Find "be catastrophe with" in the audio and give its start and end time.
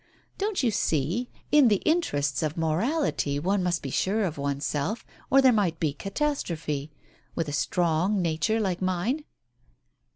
5.79-7.47